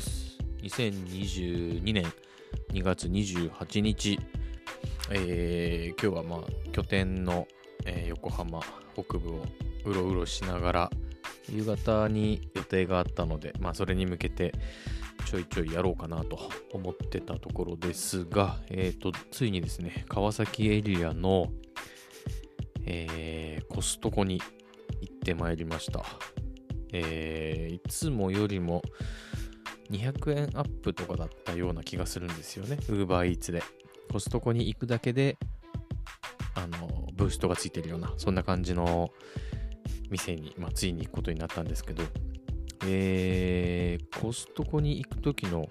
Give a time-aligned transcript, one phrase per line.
[0.00, 0.38] です。
[0.62, 2.10] 2022年
[2.72, 4.18] 2月28日、
[5.10, 7.46] えー、今日はまあ拠点の、
[7.84, 8.60] えー、横浜
[8.94, 9.44] 北部を
[9.84, 10.90] うろうろしながら
[11.50, 14.54] 夕方に予定があったので、まあ、それに向けて
[15.26, 16.38] ちょいちょいやろうかなと
[16.72, 21.48] 思ってたところですが、えーと、ついにですね川崎エリアの、
[22.86, 24.40] えー、コストコに
[25.02, 26.04] 行ってまいりました。
[26.92, 28.82] えー、いつもよりも
[29.90, 32.76] 200円アップとかだったような気がするんですよね。
[32.82, 33.62] UberEats で。
[34.10, 35.36] コストコに行くだけで、
[36.54, 39.10] あの、ブーストがついてるような、そんな感じの
[40.10, 42.02] 店に、まあ、ついに行くことになったんですけど、
[42.86, 45.68] えー、コストコに行く時の、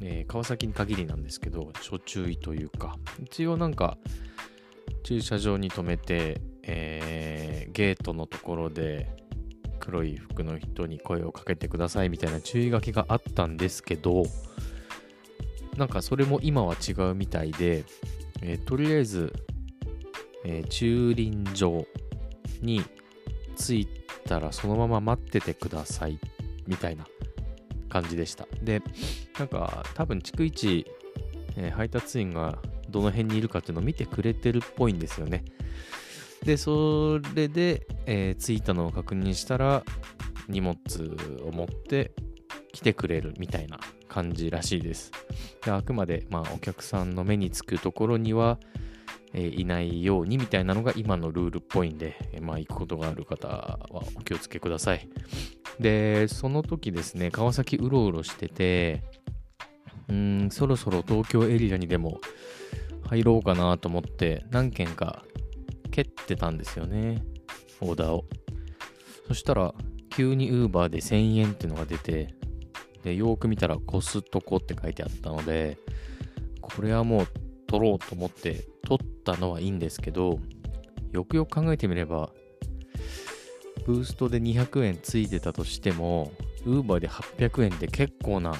[0.00, 3.96] えー、川崎に限りなんですけど、諸注意というか、一応なんか、
[5.04, 9.08] 駐車場に停めて、えー、ゲートのところで、
[9.78, 14.24] 黒い服の人に声をかけてくださいみたいな注意書きがあったんですけど、
[15.76, 17.84] なんかそれも今は違うみたいで、
[18.42, 19.32] えー、とりあえず、
[20.44, 21.86] えー、駐輪場
[22.60, 22.82] に
[23.56, 23.88] 着い
[24.26, 26.18] たらそのまま待っててください
[26.66, 27.06] みたいな
[27.88, 28.46] 感じでした。
[28.62, 28.82] で、
[29.38, 30.86] なんか多分逐一、
[31.56, 32.58] えー、配達員が
[32.90, 35.44] どの辺にいるかっていうのを見てくれてるっぽいんですよね。
[36.44, 39.84] で、それで、えー、着いたのを確認したら、
[40.48, 40.76] 荷物
[41.46, 42.12] を持って
[42.72, 45.12] 来てくれるみたいな感じらしいです。
[45.64, 48.58] であくまで、まあ、お客さんの目につくところには、
[49.34, 53.78] えー、いないようにみたいなのが今のルールっぽいんで、えー、まあ、行くことがある方は
[54.14, 55.08] お気をつけください。
[55.78, 59.02] で、その時ですね、川崎うろうろしてて、
[60.08, 62.20] うん、そろそろ東京エリアにでも
[63.08, 65.24] 入ろうかなと思って、何軒か
[65.98, 67.24] 蹴ってたんですよね。
[67.80, 68.24] オーダーを。
[69.26, 69.74] そしたら、
[70.10, 72.36] 急に Uber で1000円っていうのが出て、
[73.02, 75.76] で、よーく見たらコストコって書いてあったので、
[76.60, 77.26] これはもう
[77.66, 80.38] 取ろうと思って取ったのはいいんですけど、
[81.10, 82.30] よくよく考えてみれば、
[83.84, 86.30] ブーストで200円ついてたとしても、
[86.64, 88.54] Uber で800円で結構な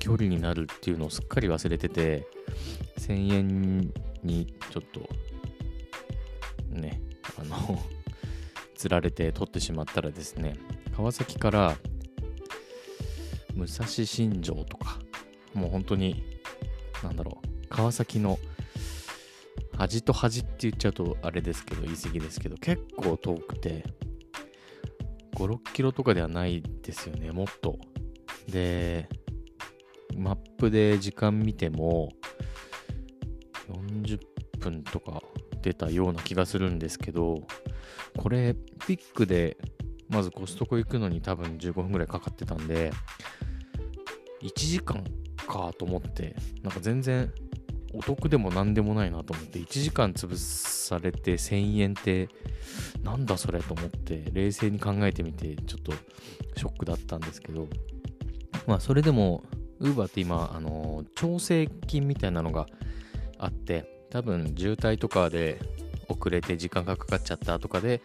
[0.00, 2.26] 距離になるっていうのをすっかり忘れてて、
[2.98, 3.78] 1000円
[4.24, 5.08] にちょっと
[6.80, 7.00] ね、
[7.38, 7.56] あの
[8.74, 10.56] 釣られて取ってしまったらですね、
[10.96, 11.76] 川崎から
[13.54, 14.98] 武蔵新城とか、
[15.54, 16.22] もう本当に、
[17.02, 18.38] なんだろう、川崎の
[19.76, 23.84] 端と端って言っちゃうとあれですけど、言い過ぎですけど、結構遠くて、
[25.36, 27.78] 5、6キロとかではないですよね、もっと。
[28.48, 29.08] で、
[30.16, 32.10] マップで時間見ても、
[33.68, 34.18] 40
[34.58, 35.22] 分とか
[35.62, 37.46] 出たような気がするんですけど、
[38.16, 38.54] これ、
[38.86, 39.56] ピックで、
[40.08, 42.92] まずコストコ行くのに多分15分ぐらいかかってたんで、
[44.42, 45.02] 1時間
[45.36, 47.32] かと思って、なんか全然
[47.94, 52.28] お得でも何でもないなと思って、1時間潰されて1000円って、
[53.02, 55.92] なんだそれと思って、冷静に考えてみて、ちょっと
[56.56, 57.68] ショックだったんですけど、
[58.66, 59.44] まあそれでも、
[59.80, 62.66] ウーバーって今、あの調整金みたいなのが
[63.38, 65.58] あって、多分渋滞とかで
[66.06, 68.02] 遅れて時間がかかっちゃったとかで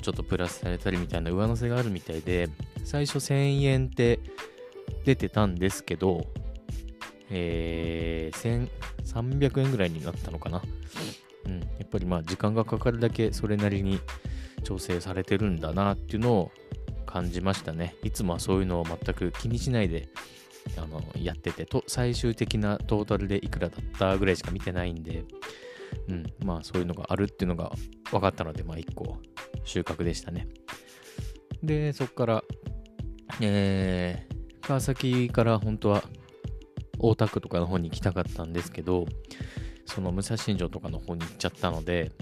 [0.00, 2.48] ちょっとプラスされたりみたいな上乗せがあるみたいで
[2.84, 4.18] 最初1000円って
[5.04, 6.26] 出てたんですけど、
[7.28, 8.68] えー、
[9.04, 10.62] 1300円ぐらいになったのかな。
[11.44, 14.00] うん、やっぱりまあ時間がかかるだけそれなりに
[14.64, 16.52] 調整されてるんだなっていうのを
[17.04, 17.94] 感じましたね。
[18.02, 20.08] いつもはそういうのを全く気にしないで
[20.76, 25.24] あのやっててと、最終的なトータルでいくらだったぐらいしか見てないんで、
[26.08, 27.72] うん、まあそういうのがあるっていうのが
[28.10, 29.18] 分かったので、まあ一個
[29.64, 30.48] 収穫でしたね。
[31.62, 32.44] で、そこから、
[33.40, 36.02] えー、川崎から本当は
[36.98, 39.06] 大田区とかの方に行きたかったんですけど、
[39.86, 42.12] その武蔵新城とかの方に行っちゃったので、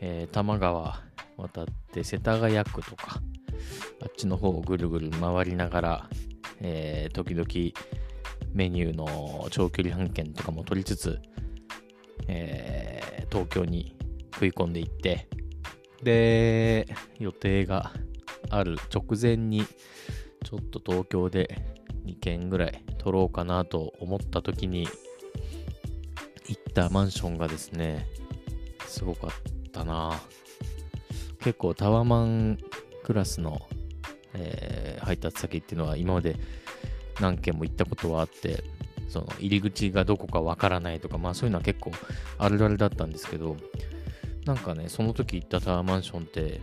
[0.00, 1.02] えー、多摩川
[1.36, 3.20] 渡って世田谷区とか、
[4.02, 6.10] あっちの方をぐるぐる回りながら、
[6.60, 7.46] えー、時々
[8.52, 11.18] メニューの長距離半券とかも取りつつ、
[12.28, 13.96] えー、東京に
[14.32, 15.28] 食い込んでいって、
[16.02, 16.86] で、
[17.18, 17.92] 予定が
[18.50, 19.64] ある直前に、
[20.44, 21.62] ちょっと東京で
[22.04, 24.88] 2軒ぐらい取ろうかなと思った時に、
[26.48, 28.06] 行ったマンションがですね、
[28.86, 29.30] すごかっ
[29.72, 30.20] たな。
[31.40, 32.58] 結構タワマン
[33.04, 33.60] クラスの
[34.36, 36.36] えー、配達先っていうのは今まで
[37.20, 38.62] 何件も行ったことはあって、
[39.08, 41.92] その入り口がどこかわからないとか、まあそういうのは結構
[42.38, 43.56] あるあるだったんですけど、
[44.44, 46.60] なんかね、その時行ったタワーマンションって、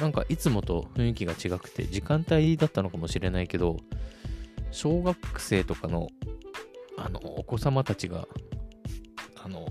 [0.00, 3.76] なんかいつもと雰囲気が違くて、時間帯だったのかもしれないけど、
[4.70, 6.08] 小学生とかの、
[6.98, 8.26] あの、お子様たちが、
[9.36, 9.68] あの、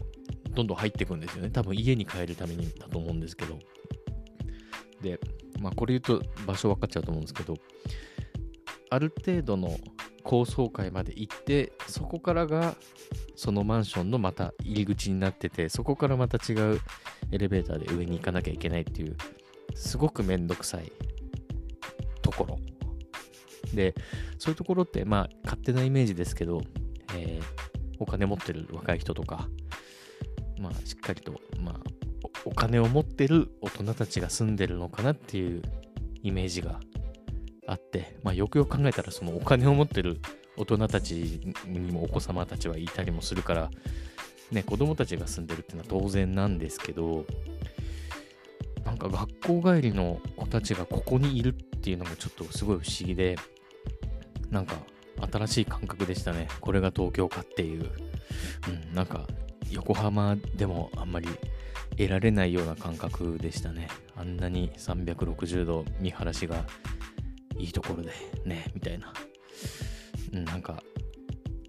[0.51, 1.49] どんどん入ってくんですよね。
[1.49, 3.59] 多分家に帰るためにだと思うんですけど。
[5.01, 5.19] で、
[5.59, 7.55] まあこれ言うと場所分かっちゃうと思うんですけど、
[8.89, 9.77] ある程度の
[10.23, 12.75] 高層階まで行って、そこからが
[13.35, 16.79] そのマンションのまた入り口になってて、そこからまた違う
[17.31, 19.17] エレベーターで上に行かなきゃいけないっていう、
[19.75, 20.91] すごくめんどくさい
[22.21, 22.59] ところ。
[23.73, 23.95] で、
[24.37, 26.61] そういうところって、まあ、勝手なイメージですけど、
[27.15, 27.43] えー、
[27.99, 29.47] お金持ってる若い人とか、
[30.59, 31.79] まあ、しっかりと、まあ
[32.45, 35.61] お、金を持ってる大人たちが住んでるのかなっていう
[36.21, 36.79] イメージが
[37.67, 40.19] あって、まあ、よくよく考えたら、そのお金を持ってる
[40.57, 43.69] 大人たちにもお子様たちはいたりもするから、
[44.51, 47.25] ね、子供たちが住んでるっていうのは当然なんですけど、
[48.85, 53.35] なんか学校帰りの子たちがここにいるっていうのもちょっとすごい不思議で、
[54.51, 54.75] なんか
[55.31, 56.47] 新しい感覚でしたね。
[56.61, 57.89] これが東京かっていう。
[58.67, 59.27] うん、なんか
[59.71, 61.27] 横浜でもあんまり
[61.97, 63.87] 得られないような感覚でしたね。
[64.15, 66.65] あんなに360度見晴らしが
[67.57, 68.11] いいところで
[68.45, 69.13] ね、みたいな。
[70.33, 70.81] うん、なんか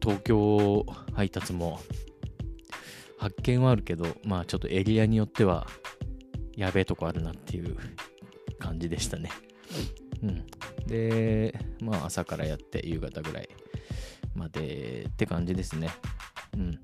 [0.00, 0.85] 東京
[1.15, 1.81] 配達も
[3.19, 5.67] 発見はあるけど、まあちょっとエリアによっては
[6.56, 7.77] やべえとこあるなっていう
[8.59, 9.31] 感じでしたね。
[10.23, 10.47] うん。
[10.87, 13.49] で、まあ朝からやって夕方ぐらい
[14.35, 15.91] までって感じですね。
[16.56, 16.79] うん。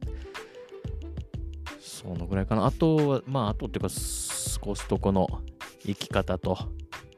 [2.00, 2.64] そのぐらいかな。
[2.67, 5.29] あとは、まああとっていうか、コストコの
[5.85, 6.56] 行き方と、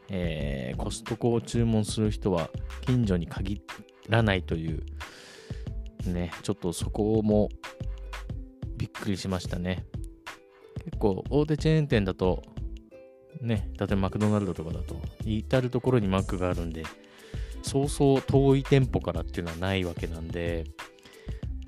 [0.08, 2.50] えー、コストコを注文する人は
[2.82, 3.62] 近所に限
[4.08, 4.82] らないという、
[6.06, 7.49] ね、ちょっとそこも
[8.76, 9.87] びっくりしましたね。
[10.84, 12.43] 結構大手チェーン店だと、
[13.40, 16.82] ね、例えばマクドナルドとかだと、至るところにマックがあるんで、
[17.62, 20.64] そうそう遠い店舗からっていうのはないわけなんで、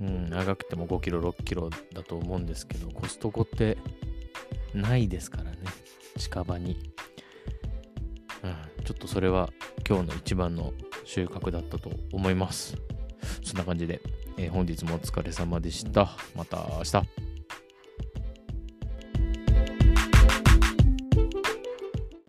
[0.00, 3.78] うん、長くても5キロ、6キロだと思うんですけど、コストコって
[4.74, 5.58] ないですからね、
[6.18, 6.92] 近場に。
[8.42, 9.50] うん、ちょっとそれは
[9.88, 10.72] 今日の一番の
[11.04, 12.76] 収穫だったと思います。
[13.42, 14.00] そんな感じで、
[14.36, 16.16] えー、本日もお疲れ様でした。
[16.34, 17.23] また明日。